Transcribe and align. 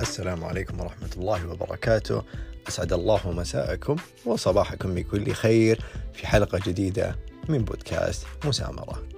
السلام 0.00 0.44
عليكم 0.44 0.80
ورحمة 0.80 1.10
الله 1.16 1.48
وبركاته. 1.48 2.24
أسعد 2.68 2.92
الله 2.92 3.32
مساءكم 3.32 3.96
وصباحكم 4.26 4.94
بكل 4.94 5.32
خير 5.32 5.84
في 6.12 6.26
حلقة 6.26 6.60
جديدة 6.66 7.18
من 7.48 7.64
بودكاست 7.64 8.26
مسامرة. 8.44 9.08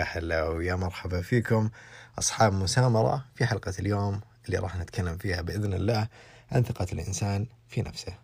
يا 0.00 0.04
هلا 0.04 0.48
ويا 0.48 0.74
مرحبا 0.74 1.20
فيكم 1.22 1.70
أصحاب 2.18 2.52
مسامرة 2.52 3.24
في 3.34 3.46
حلقة 3.46 3.72
اليوم 3.78 4.20
اللي 4.46 4.58
راح 4.58 4.76
نتكلم 4.76 5.16
فيها 5.16 5.42
بإذن 5.42 5.74
الله 5.74 6.08
عن 6.52 6.62
ثقة 6.62 6.86
الإنسان 6.92 7.46
في 7.68 7.82
نفسه. 7.82 8.14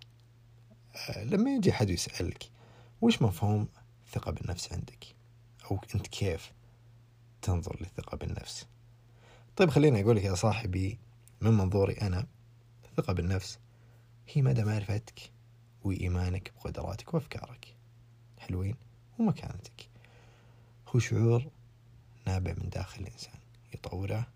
أه، 1.08 1.24
لما 1.24 1.50
يجي 1.50 1.72
حد 1.72 1.90
يسألك 1.90 2.42
وش 3.00 3.22
مفهوم 3.22 3.68
الثقة 4.06 4.30
بالنفس 4.30 4.72
عندك؟ 4.72 5.04
أو 5.70 5.80
أنت 5.94 6.06
كيف 6.06 6.52
تنظر 7.44 7.76
للثقة 7.80 8.16
بالنفس. 8.16 8.66
طيب 9.56 9.70
خليني 9.70 10.02
أقول 10.02 10.16
لك 10.16 10.24
يا 10.24 10.34
صاحبي 10.34 10.98
من 11.40 11.50
منظوري 11.50 11.92
أنا 11.92 12.26
الثقة 12.84 13.12
بالنفس 13.12 13.58
هي 14.28 14.42
مدى 14.42 14.64
معرفتك 14.64 15.20
وإيمانك 15.84 16.52
بقدراتك 16.56 17.14
وأفكارك. 17.14 17.74
حلوين؟ 18.38 18.76
ومكانتك. 19.18 19.88
هو 20.88 20.98
شعور 20.98 21.50
نابع 22.26 22.52
من 22.52 22.68
داخل 22.68 23.02
الإنسان 23.02 23.38
يطوره 23.74 24.26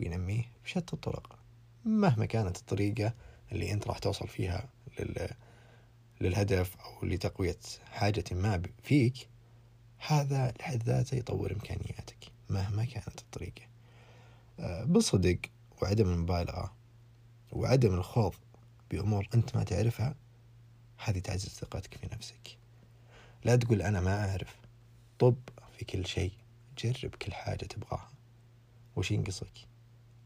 وينميه 0.00 0.44
بشتى 0.64 0.92
الطرق. 0.92 1.38
مهما 1.84 2.26
كانت 2.26 2.56
الطريقة 2.56 3.14
اللي 3.52 3.72
أنت 3.72 3.86
راح 3.86 3.98
توصل 3.98 4.28
فيها 4.28 4.68
لل... 4.98 5.30
للهدف 6.20 6.76
أو 6.76 7.06
لتقوية 7.06 7.58
حاجة 7.90 8.24
ما 8.32 8.62
فيك 8.82 9.28
هذا 9.98 10.54
لحد 10.60 10.82
ذاته 10.82 11.14
يطور 11.14 11.52
إمكانياتك. 11.52 12.29
مهما 12.50 12.84
كانت 12.84 13.20
الطريقة. 13.20 13.62
آه، 14.60 14.84
بصدق 14.84 15.38
وعدم 15.82 16.12
المبالغة 16.12 16.74
وعدم 17.52 17.94
الخوض 17.94 18.34
بأمور 18.90 19.28
أنت 19.34 19.56
ما 19.56 19.64
تعرفها 19.64 20.14
هذه 20.98 21.18
تعزز 21.18 21.48
ثقتك 21.48 21.94
في 21.94 22.08
نفسك. 22.12 22.58
لا 23.44 23.56
تقول 23.56 23.82
أنا 23.82 24.00
ما 24.00 24.30
أعرف. 24.30 24.56
طب 25.18 25.36
في 25.78 25.84
كل 25.84 26.06
شيء 26.06 26.32
جرب 26.78 27.14
كل 27.14 27.32
حاجة 27.32 27.64
تبغاها. 27.64 28.10
وش 28.96 29.10
ينقصك؟ 29.10 29.68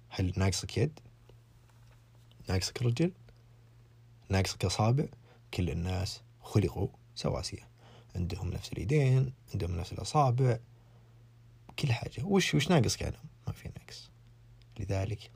هل 0.08 0.32
ناقصك 0.36 0.78
يد؟ 0.78 1.00
ناقصك 2.48 2.82
رجل؟ 2.82 3.12
ناقصك 4.28 4.64
أصابع؟ 4.64 5.06
كل 5.54 5.70
الناس 5.70 6.20
خلقوا 6.42 6.88
سواسية. 7.14 7.68
عندهم 8.16 8.50
نفس 8.50 8.72
اليدين 8.72 9.32
عندهم 9.54 9.76
نفس 9.76 9.92
الأصابع. 9.92 10.58
كل 11.84 11.92
حاجة. 11.92 12.24
وش 12.24 12.54
وش 12.54 12.70
ناقص 12.70 12.96
كانوا 12.96 13.18
ما 13.46 13.52
في 13.52 13.68
نقص 13.68 14.10
لذلك 14.80 15.30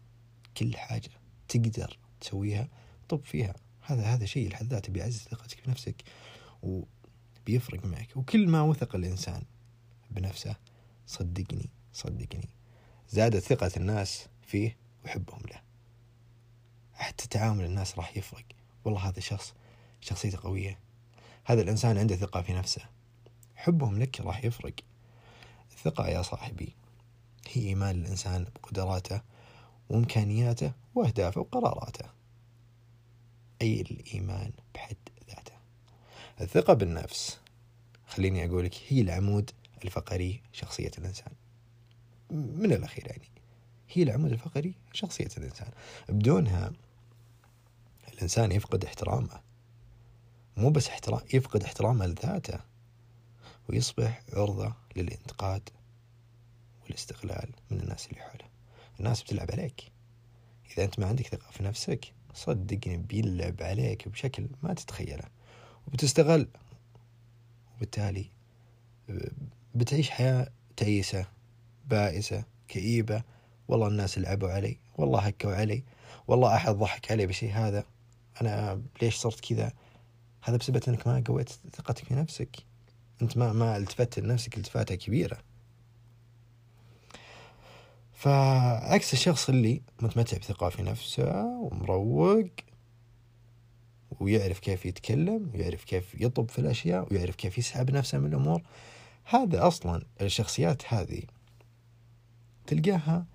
كل 0.57 0.77
حاجة 0.77 1.11
تقدر 1.49 1.99
تسويها 2.21 2.69
طب 3.09 3.25
فيها. 3.25 3.55
هذا 3.81 4.03
هذا 4.03 4.27
شيء 4.27 4.49
لحد 4.49 4.67
ذاته 4.67 4.93
بيعزز 4.93 5.19
ثقتك 5.19 5.67
بنفسك 5.67 6.03
وبيفرق 6.63 7.85
معك. 7.85 8.17
وكل 8.17 8.49
ما 8.49 8.63
وثق 8.63 8.95
الإنسان 8.95 9.43
بنفسه 10.11 10.57
صدقني 11.07 11.71
صدقني 11.93 12.49
زادت 13.09 13.43
ثقة 13.43 13.71
الناس 13.77 14.27
فيه 14.43 14.77
وحبهم 15.05 15.43
له. 15.51 15.61
حتى 16.93 17.29
تعامل 17.29 17.65
الناس 17.65 17.99
راح 17.99 18.17
يفرق. 18.17 18.45
والله 18.85 19.09
هذا 19.09 19.21
شخص 19.21 19.55
شخصيته 20.01 20.39
قوية. 20.43 20.79
هذا 21.45 21.63
الإنسان 21.63 21.99
عنده 21.99 22.17
ثقة 22.17 22.43
في 22.43 22.53
نفسه. 22.53 22.83
حبهم 23.57 23.99
لك 23.99 24.21
راح 24.21 24.45
يفرق. 24.45 24.75
الثقة 25.79 26.09
يا 26.09 26.23
صاحبي. 26.23 26.75
هي 27.49 27.63
إيمان 27.63 28.01
الإنسان 28.01 28.45
بقدراته 28.45 29.21
وإمكانياته 29.89 30.73
وأهدافه 30.95 31.41
وقراراته. 31.41 32.05
أي 33.63 33.81
الإيمان 33.81 34.53
بحد 34.75 34.97
ذاته. 35.29 35.53
الثقة 36.41 36.75
بالنفس 36.75 37.39
خليني 38.07 38.47
أقول 38.47 38.65
لك 38.65 38.75
هي 38.89 39.01
العمود 39.01 39.51
الفقري 39.85 40.43
شخصية 40.53 40.91
الإنسان. 40.99 41.33
من 42.31 42.73
الأخير 42.73 43.07
يعني 43.07 43.31
هي 43.93 44.03
العمود 44.03 44.33
الفقري 44.33 44.75
شخصية 44.93 45.31
الإنسان. 45.39 45.71
بدونها 46.09 46.73
الإنسان 48.13 48.53
يفقد 48.53 48.85
احترامه. 48.85 49.41
مو 50.57 50.71
بس 50.71 50.89
احترام 50.89 51.21
يفقد 51.35 51.63
احترامه 51.63 52.07
لذاته. 52.07 52.61
ويصبح 53.69 54.23
عرضة 54.33 54.75
للانتقاد 54.97 55.69
والاستغلال 56.85 57.51
من 57.71 57.81
الناس 57.81 58.07
اللي 58.07 58.21
حوله. 58.21 58.45
الناس 59.01 59.23
بتلعب 59.23 59.51
عليك. 59.51 59.93
إذا 60.73 60.85
أنت 60.85 60.99
ما 60.99 61.07
عندك 61.07 61.27
ثقة 61.27 61.51
في 61.51 61.63
نفسك 61.63 62.13
صدقني 62.35 62.97
بيلعب 62.97 63.63
عليك 63.63 64.09
بشكل 64.09 64.49
ما 64.63 64.75
تتخيله. 64.75 65.25
وبتستغل 65.87 66.49
وبالتالي 67.77 68.31
بتعيش 69.75 70.11
حياة 70.11 70.49
تعيسة 70.77 71.27
بائسة 71.87 72.45
كئيبة. 72.69 73.23
والله 73.69 73.89
الناس 73.89 74.19
لعبوا 74.19 74.49
علي 74.49 74.79
والله 74.99 75.21
هكوا 75.21 75.55
علي 75.55 75.85
والله 76.29 76.55
أحد 76.57 76.73
ضحك 76.73 77.13
علي 77.13 77.27
بشيء 77.27 77.53
هذا. 77.53 77.85
أنا 78.41 78.83
ليش 79.03 79.17
صرت 79.17 79.41
كذا؟ 79.41 79.73
هذا 80.43 80.57
بسبب 80.57 80.83
أنك 80.89 81.07
ما 81.07 81.25
قويت 81.27 81.49
ثقتك 81.49 82.05
في 82.05 82.15
نفسك. 82.15 82.68
أنت 83.23 83.37
ما 83.37 83.53
ما 83.53 83.77
التفت 83.77 84.19
لنفسك 84.19 84.57
التفاتة 84.57 84.95
كبيرة. 84.95 85.39
فعكس 88.13 89.13
الشخص 89.13 89.49
اللي 89.49 89.83
متمتع 90.03 90.37
بثقة 90.37 90.69
في 90.69 90.83
نفسه 90.83 91.45
ومروق 91.45 92.51
ويعرف 94.21 94.59
كيف 94.59 94.87
يتكلم 94.87 95.51
ويعرف 95.55 95.85
كيف 95.85 96.21
يطب 96.21 96.51
في 96.51 96.59
الأشياء 96.59 97.13
ويعرف 97.13 97.37
كيف 97.37 97.59
يسحب 97.59 97.91
نفسه 97.91 98.19
من 98.19 98.27
الأمور 98.27 98.63
هذا 99.25 99.67
أصلا 99.67 100.03
الشخصيات 100.21 100.83
هذه 100.95 101.23
تلقاها 102.67 103.27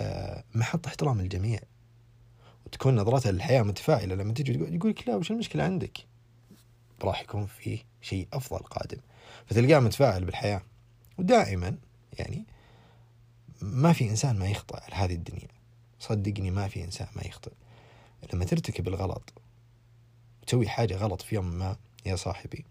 آه، 0.00 0.44
محط 0.54 0.86
احترام 0.86 1.20
الجميع 1.20 1.60
وتكون 2.66 2.96
نظرتها 2.96 3.32
للحياة 3.32 3.62
متفائلة 3.62 4.14
لما 4.14 4.32
تجي 4.32 4.52
يقول 4.52 4.90
لك 4.90 5.08
لا 5.08 5.16
وش 5.16 5.30
المشكلة 5.30 5.62
عندك؟ 5.62 5.98
راح 7.04 7.20
يكون 7.20 7.46
فيه 7.46 7.78
شيء 8.00 8.28
أفضل 8.32 8.58
قادم. 8.58 9.00
فتلقاه 9.46 9.78
متفاعل 9.78 10.24
بالحياة. 10.24 10.62
ودائما 11.18 11.76
يعني 12.18 12.44
ما 13.62 13.92
في 13.92 14.10
إنسان 14.10 14.38
ما 14.38 14.48
يخطئ 14.48 14.76
على 14.76 14.94
هذه 14.94 15.14
الدنيا. 15.14 15.48
صدقني 15.98 16.50
ما 16.50 16.68
في 16.68 16.84
إنسان 16.84 17.08
ما 17.16 17.22
يخطئ. 17.26 17.52
لما 18.32 18.44
ترتكب 18.44 18.88
الغلط 18.88 19.32
تسوي 20.46 20.68
حاجة 20.68 20.96
غلط 20.96 21.22
في 21.22 21.34
يوم 21.34 21.46
ما 21.46 21.76
يا 22.06 22.16
صاحبي 22.16 22.64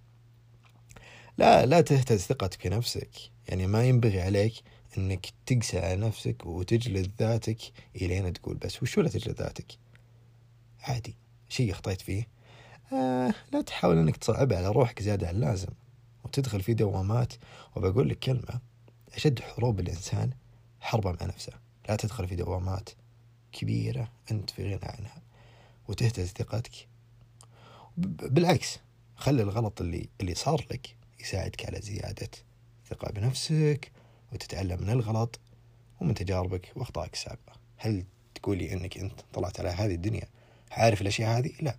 لا 1.38 1.66
لا 1.66 1.82
تهتز 1.82 2.20
ثقتك 2.20 2.62
في 2.62 2.70
نفسك 2.70 3.10
يعني 3.48 3.68
ما 3.68 3.84
ينبغي 3.84 4.22
عليك 4.22 4.54
إنك 4.98 5.26
تقسى 5.46 5.80
على 5.80 5.96
نفسك 5.96 6.46
وتجلد 6.46 7.12
ذاتك 7.20 7.58
الين 7.96 8.34
تقول 8.34 8.58
بس 8.58 8.84
وش 8.84 8.98
ولا 8.98 9.10
تجلد 9.10 9.42
ذاتك؟ 9.42 9.72
عادي. 10.80 11.16
شيء 11.50 11.72
اخطيت 11.72 12.02
فيه 12.02 12.28
آه 12.94 13.34
لا 13.54 13.62
تحاول 13.62 13.98
إنك 13.98 14.18
تصعب 14.18 14.54
على 14.54 14.68
روحك 14.68 15.02
زيادة 15.02 15.28
عن 15.28 15.36
اللازم 15.36 15.70
وتدخل 16.24 16.62
في 16.62 16.74
دوامات 16.74 17.34
وبقول 17.76 18.10
لك 18.10 18.20
كلمة 18.20 18.60
أشد 19.16 19.40
حروب 19.40 19.80
الإنسان 19.80 20.30
حربه 20.80 21.12
مع 21.12 21.26
نفسه. 21.26 21.54
لا 21.90 21.96
تدخل 21.96 22.28
في 22.28 22.36
دوامات 22.36 22.90
كبيرة 23.52 24.12
أنت 24.32 24.50
في 24.50 24.64
غنى 24.64 24.80
عنها 24.84 25.22
وتهتز 25.88 26.28
ثقتك. 26.28 26.88
بالعكس 27.98 28.80
خلي 29.16 29.42
الغلط 29.42 29.82
اللي 29.82 30.10
اللي 30.22 30.36
صار 30.36 30.66
لك 30.72 30.96
يساعدك 31.20 31.66
على 31.66 31.82
زيادة 31.82 32.30
ثقة 32.90 33.12
بنفسك 33.12 33.92
وتتعلم 34.34 34.82
من 34.82 34.90
الغلط 34.90 35.40
ومن 36.02 36.14
تجاربك 36.14 36.72
وأخطائك 36.76 37.14
السابقة. 37.14 37.54
هل 37.78 38.06
تقولي 38.36 38.74
إنك 38.74 38.98
أنت 38.98 39.22
طلعت 39.34 39.60
على 39.60 39.70
هذه 39.70 39.96
الدنيا 39.96 40.28
عارف 40.72 41.02
الأشياء 41.02 41.38
هذه؟ 41.38 41.52
لا. 41.62 41.76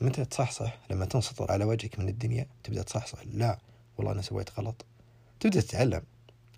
متى 0.00 0.24
تصحصح؟ 0.24 0.78
لما 0.90 1.04
تنسطر 1.04 1.52
على 1.52 1.64
وجهك 1.64 1.98
من 1.98 2.08
الدنيا 2.08 2.46
تبدأ 2.64 2.82
تصحصح. 2.82 3.18
لا 3.26 3.58
والله 3.96 4.12
أنا 4.12 4.22
سويت 4.22 4.58
غلط. 4.58 4.86
تبدأ 5.40 5.60
تتعلم. 5.60 6.02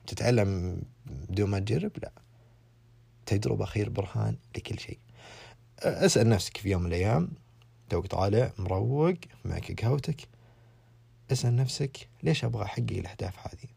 تتعلم 0.07 0.83
بدون 1.07 1.51
ما 1.51 1.59
تجرب؟ 1.59 1.93
لا. 2.03 2.13
تجربة 3.27 3.65
خير 3.65 3.89
برهان 3.89 4.37
لكل 4.57 4.79
شيء. 4.79 4.99
أسأل 5.79 6.29
نفسك 6.29 6.57
في 6.57 6.71
يوم 6.71 6.83
من 6.83 6.89
الأيام. 6.89 7.29
توك 7.91 8.07
طالع 8.07 8.53
مروق 8.59 9.15
معك 9.45 9.83
قهوتك. 9.83 10.29
أسأل 11.33 11.57
نفسك 11.57 12.09
ليش 12.23 12.45
أبغى 12.45 12.65
أحقق 12.65 12.91
الأهداف 12.91 13.39
هذه؟ 13.39 13.69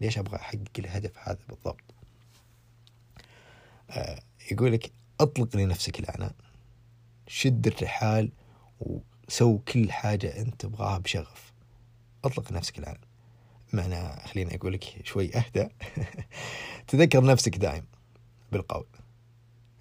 ليش 0.00 0.18
أبغى 0.18 0.36
أحقق 0.36 0.70
الهدف 0.78 1.18
هذا 1.18 1.38
بالضبط؟ 1.48 1.94
آه 3.90 4.22
يقولك 4.50 4.92
أطلق 5.20 5.56
لنفسك 5.56 6.00
العنان 6.00 6.32
شد 7.26 7.66
الرحال 7.66 8.32
وسو 9.28 9.58
كل 9.58 9.92
حاجة 9.92 10.40
أنت 10.40 10.60
تبغاها 10.60 10.98
بشغف. 10.98 11.52
أطلق 12.24 12.52
نفسك 12.52 12.78
العنان 12.78 13.00
معنى 13.72 14.26
خليني 14.26 14.56
أقول 14.56 14.72
لك 14.72 14.84
شوي 15.04 15.36
أهدى. 15.36 15.68
تذكر 16.88 17.24
نفسك 17.24 17.56
دائم 17.56 17.84
بالقول. 18.52 18.86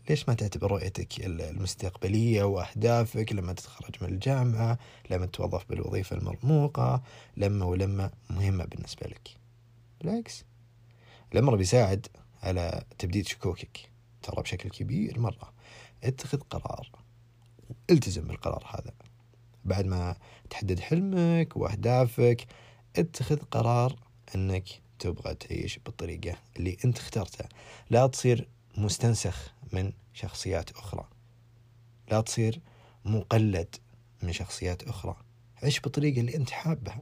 ليش 0.09 0.29
ما 0.29 0.35
تعتبر 0.35 0.71
رؤيتك 0.71 1.25
المستقبلية 1.25 2.43
وأهدافك 2.43 3.33
لما 3.33 3.53
تتخرج 3.53 3.95
من 4.01 4.09
الجامعة 4.09 4.79
لما 5.09 5.25
تتوظف 5.25 5.65
بالوظيفة 5.69 6.15
المرموقة 6.15 7.01
لما 7.37 7.65
ولما 7.65 8.11
مهمة 8.29 8.65
بالنسبة 8.65 9.07
لك؟ 9.07 9.29
بالعكس. 10.01 10.45
الأمر 11.33 11.55
بيساعد 11.55 12.07
على 12.43 12.83
تبديد 12.99 13.27
شكوكك. 13.27 13.91
ترى 14.21 14.41
بشكل 14.41 14.69
كبير 14.69 15.19
مرة. 15.19 15.53
اتخذ 16.03 16.39
قرار. 16.39 16.89
التزم 17.89 18.27
بالقرار 18.27 18.65
هذا. 18.67 18.93
بعد 19.65 19.85
ما 19.85 20.15
تحدد 20.49 20.79
حلمك 20.79 21.57
وأهدافك 21.57 22.47
اتخذ 22.95 23.37
قرار 23.37 23.95
أنك 24.35 24.81
تبغى 24.99 25.33
تعيش 25.33 25.79
بالطريقة 25.79 26.37
اللي 26.57 26.77
أنت 26.85 26.97
اخترتها. 26.97 27.49
لا 27.89 28.07
تصير 28.07 28.47
مستنسخ 28.77 29.53
من 29.73 29.91
شخصيات 30.13 30.71
أخرى. 30.71 31.07
لا 32.11 32.21
تصير 32.21 32.61
مقلد 33.05 33.75
من 34.23 34.33
شخصيات 34.33 34.83
أخرى. 34.83 35.15
عيش 35.63 35.79
بالطريقة 35.79 36.19
اللي 36.19 36.35
أنت 36.35 36.49
حابها. 36.49 37.01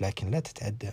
لكن 0.00 0.30
لا 0.30 0.40
تتعدى 0.40 0.90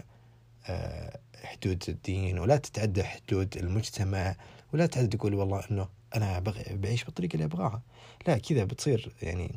آه، 0.66 1.20
حدود 1.36 1.84
الدين 1.90 2.40
ولا 2.40 2.58
تتعدى 2.58 3.04
حدود 3.04 3.58
المجتمع 3.58 4.36
ولا 4.74 4.86
تقول 4.86 5.34
والله 5.34 5.64
أنه 5.72 5.90
أنا 6.16 6.40
بعيش 6.72 7.04
بالطريقة 7.04 7.34
اللي 7.34 7.46
أبغاها. 7.46 7.82
لا 8.28 8.38
كذا 8.38 8.64
بتصير 8.64 9.16
يعني 9.22 9.56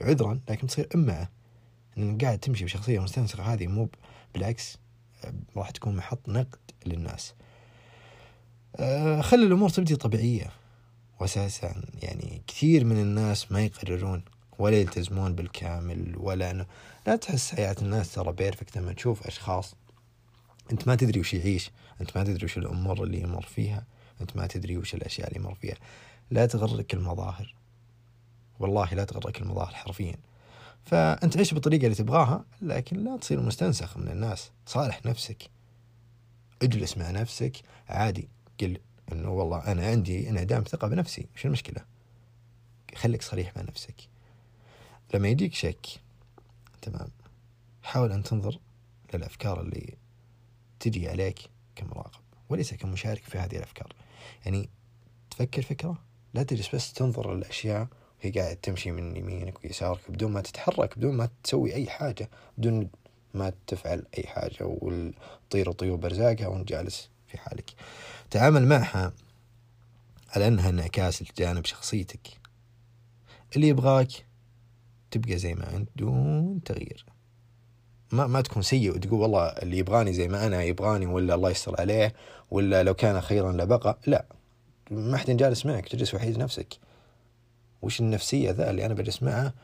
عذرا 0.00 0.40
لكن 0.48 0.66
بتصير 0.66 0.88
إمعة 0.94 1.30
أن 1.98 2.18
قاعد 2.18 2.38
تمشي 2.38 2.64
بشخصية 2.64 2.98
مستنسخة 2.98 3.42
هذه 3.42 3.66
مو 3.66 3.88
بالعكس 4.34 4.78
راح 5.56 5.70
تكون 5.70 5.96
محط 5.96 6.28
نقد 6.28 6.58
للناس. 6.86 7.34
آه، 8.76 9.20
خلي 9.20 9.46
الأمور 9.46 9.68
تبدي 9.68 9.96
طبيعية. 9.96 10.50
وأساسا 11.20 11.82
يعني 12.02 12.42
كثير 12.46 12.84
من 12.84 13.00
الناس 13.00 13.52
ما 13.52 13.60
يقررون 13.60 14.22
ولا 14.58 14.80
يلتزمون 14.80 15.34
بالكامل 15.34 16.14
ولا 16.16 16.50
أنه 16.50 16.66
لا 17.06 17.16
تحس 17.16 17.54
حياة 17.54 17.76
الناس 17.82 18.12
ترى 18.14 18.32
بيرفكت 18.32 18.78
لما 18.78 18.92
تشوف 18.92 19.26
أشخاص 19.26 19.74
أنت 20.72 20.88
ما 20.88 20.94
تدري 20.94 21.20
وش 21.20 21.34
يعيش 21.34 21.70
أنت 22.00 22.16
ما 22.16 22.24
تدري 22.24 22.44
وش 22.44 22.58
الأمور 22.58 23.04
اللي 23.04 23.20
يمر 23.20 23.42
فيها 23.42 23.84
أنت 24.20 24.36
ما 24.36 24.46
تدري 24.46 24.76
وش 24.76 24.94
الأشياء 24.94 25.28
اللي 25.28 25.40
يمر 25.40 25.54
فيها. 25.54 25.76
لا 26.30 26.46
تغرك 26.46 26.94
المظاهر. 26.94 27.54
والله 28.60 28.94
لا 28.94 29.04
تغرك 29.04 29.40
المظاهر 29.42 29.74
حرفيا. 29.74 30.16
فأنت 30.84 31.36
عيش 31.36 31.54
بالطريقة 31.54 31.84
اللي 31.84 31.94
تبغاها؟ 31.94 32.44
لكن 32.62 33.04
لا 33.04 33.16
تصير 33.16 33.40
مستنسخ 33.40 33.96
من 33.96 34.08
الناس. 34.08 34.50
صالح 34.66 35.06
نفسك. 35.06 35.50
اجلس 36.62 36.98
مع 36.98 37.10
نفسك. 37.10 37.56
عادي. 37.88 38.28
قل 38.60 38.78
إنه 39.12 39.30
والله 39.30 39.72
أنا 39.72 39.86
عندي 39.86 40.30
انعدام 40.30 40.62
ثقة 40.62 40.88
بنفسي. 40.88 41.26
وش 41.34 41.46
المشكلة؟ 41.46 41.84
خليك 42.94 43.22
صريح 43.22 43.56
مع 43.56 43.62
نفسك. 43.62 44.08
لما 45.14 45.28
يجيك 45.28 45.54
شك 45.54 45.86
تمام. 46.82 47.08
حاول 47.82 48.12
أن 48.12 48.22
تنظر 48.22 48.58
للأفكار 49.14 49.60
اللي 49.60 49.96
تجي 50.80 51.08
عليك 51.08 51.38
كمراقب 51.76 52.20
وليس 52.48 52.74
كمشارك 52.74 53.22
في 53.22 53.38
هذه 53.38 53.56
الأفكار. 53.56 53.92
يعني 54.44 54.68
تفكر 55.30 55.62
فكرة. 55.62 55.98
لا 56.34 56.42
تجلس 56.42 56.74
بس 56.74 56.92
تنظر 56.92 57.34
للأشياء 57.34 57.88
وهي 58.20 58.30
قاعد 58.30 58.56
تمشي 58.56 58.90
من 58.90 59.16
يمينك 59.16 59.64
ويسارك 59.64 60.10
بدون 60.10 60.32
ما 60.32 60.40
تتحرك 60.40 60.98
بدون 60.98 61.14
ما 61.14 61.28
تسوي 61.44 61.74
أي 61.74 61.86
حاجة 61.90 62.30
بدون 62.58 62.88
ما 63.34 63.52
تفعل 63.66 64.06
أي 64.18 64.26
حاجة 64.26 64.56
وتطير 64.60 65.72
طيور 65.72 65.96
برزاقها 65.96 66.46
وأنت 66.46 66.68
جالس 66.68 67.10
في 67.26 67.38
حالك. 67.38 67.70
تعامل 68.30 68.66
معها 68.66 69.12
على 70.36 70.48
أنها 70.48 70.68
انعكاس 70.68 71.22
لجانب 71.22 71.64
شخصيتك. 71.64 72.28
اللي 73.56 73.68
يبغاك 73.68 74.08
تبقى 75.10 75.38
زي 75.38 75.54
ما 75.54 75.76
أنت 75.76 75.88
دون 75.96 76.60
تغيير. 76.64 77.06
ما 78.12 78.26
ما 78.26 78.40
تكون 78.40 78.62
سيء 78.62 78.90
وتقول 78.94 79.20
والله 79.20 79.46
اللي 79.46 79.78
يبغاني 79.78 80.12
زي 80.12 80.28
ما 80.28 80.46
أنا 80.46 80.62
يبغاني 80.62 81.06
ولا 81.06 81.34
الله 81.34 81.50
يستر 81.50 81.80
عليه 81.80 82.14
ولا 82.50 82.82
لو 82.82 82.94
كان 82.94 83.20
خيرا 83.20 83.52
لبقى 83.52 83.98
لا. 84.06 84.24
ما 84.90 85.16
حد 85.16 85.30
جالس 85.30 85.66
معك 85.66 85.88
تجلس 85.88 86.14
وحيد 86.14 86.38
نفسك. 86.38 86.78
وش 87.82 88.00
النفسية 88.00 88.50
ذا 88.50 88.70
اللي 88.70 88.86
أنا 88.86 88.94
بجلس 88.94 89.22
معه 89.22 89.54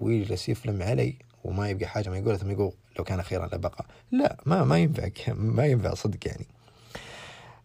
ويجلس 0.00 0.48
يفلم 0.48 0.82
علي 0.82 1.16
وما 1.44 1.68
يبقى 1.68 1.86
حاجة 1.88 2.10
ما 2.10 2.18
يقولها 2.18 2.36
ثم 2.36 2.50
يقول 2.50 2.72
لو 2.98 3.04
كان 3.04 3.22
خيرا 3.22 3.46
لبقى 3.46 3.86
لا 4.12 4.36
ما 4.46 4.64
ما 4.64 4.78
ينفعك 4.78 5.28
ما 5.28 5.66
ينفع 5.66 5.94
صدق 5.94 6.28
يعني. 6.28 6.46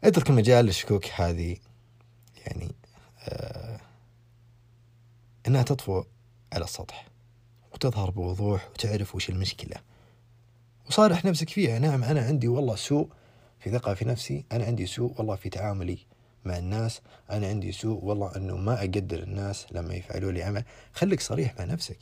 أترك 0.03 0.29
المجال 0.29 0.65
للشكوك 0.65 1.05
هذه 1.15 1.57
يعني 2.45 2.71
آه 3.27 3.79
إنها 5.47 5.63
تطفو 5.63 6.03
على 6.53 6.63
السطح 6.63 7.07
وتظهر 7.73 8.09
بوضوح 8.09 8.69
وتعرف 8.69 9.15
وش 9.15 9.29
المشكلة. 9.29 9.75
وصارح 10.87 11.25
نفسك 11.25 11.49
فيها. 11.49 11.79
نعم 11.79 12.03
أنا 12.03 12.21
عندي 12.21 12.47
والله 12.47 12.75
سوء 12.75 13.09
في 13.59 13.71
ثقة 13.71 13.93
في 13.93 14.05
نفسي 14.05 14.45
أنا 14.51 14.65
عندي 14.65 14.85
سوء 14.85 15.13
والله 15.17 15.35
في 15.35 15.49
تعاملي. 15.49 15.97
مع 16.45 16.57
الناس 16.57 17.01
أنا 17.31 17.47
عندي 17.47 17.71
سوء 17.71 18.03
والله 18.03 18.35
أنه 18.35 18.57
ما 18.57 18.79
أقدر 18.79 19.23
الناس 19.23 19.65
لما 19.71 19.93
يفعلوا 19.93 20.31
لي 20.31 20.43
عمل. 20.43 20.63
خليك 20.93 21.21
صريح 21.21 21.55
مع 21.59 21.65
نفسك. 21.65 21.99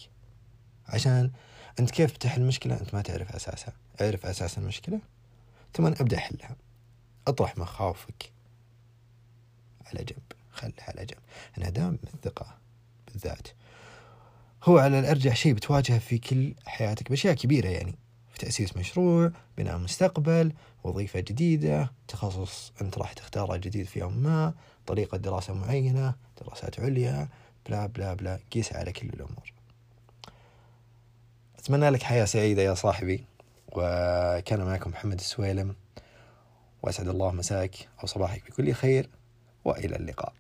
عشان 0.88 1.32
أنت 1.80 1.92
كيف 1.92 2.18
تحل 2.18 2.42
مشكلة 2.42 2.82
أنت 2.82 2.94
ما 2.94 3.02
تعرف 3.02 3.36
أساسها. 3.36 3.74
أعرف 4.02 4.26
أساس 4.26 4.58
المشكلة؟ 4.58 5.00
ثم 5.74 5.86
أبدأ 5.86 6.18
أحلها. 6.18 6.56
أطرح 7.28 7.58
مخاوفك 7.58 8.32
على 9.86 10.04
جنب. 10.04 10.24
خلها 10.52 10.84
على 10.88 11.06
جنب. 11.06 11.22
انعدام 11.58 12.00
الثقة 12.14 12.58
بالذات. 13.08 13.48
هو 14.64 14.78
على 14.78 15.00
الأرجح 15.00 15.36
شيء 15.36 15.54
بتواجهه 15.54 16.00
في 16.00 16.18
كل 16.18 16.56
حياتك 16.66 17.10
بأشياء 17.10 17.34
كبيرة 17.34 17.68
يعني. 17.68 17.96
تأسيس 18.38 18.78
مشروع 18.78 19.32
بناء 19.58 19.78
مستقبل 19.78 20.54
وظيفة 20.84 21.20
جديدة 21.20 21.92
تخصص 22.08 22.72
أنت 22.82 22.98
راح 22.98 23.14
تختاره 23.14 23.58
جديد 23.58 23.86
في 23.86 24.00
يوم 24.00 24.18
ما 24.18 24.54
طريقة 24.88 25.18
دراسة 25.18 25.54
معينة 25.54 26.16
دراسات 26.42 26.80
عليا 26.80 27.28
بلا 27.68 27.86
بلا 27.86 28.14
بلا 28.14 28.40
قيس 28.52 28.74
على 28.74 28.94
كل 28.94 29.08
الأمور. 29.10 29.54
أتمنى 31.60 31.90
لك 31.90 32.04
حياة 32.04 32.26
سعيدة 32.26 32.62
يا 32.62 32.74
صاحبي 32.74 33.26
وكان 33.72 34.66
معكم 34.66 34.90
محمد 34.92 35.20
السويلم 35.20 35.76
وأسعد 36.84 37.08
الله 37.08 37.32
مساك 37.32 37.76
أو 38.02 38.08
صباحك 38.08 38.52
بكل 38.52 38.74
خير 38.74 39.10
وإلى 39.66 39.96
اللقاء. 39.96 40.34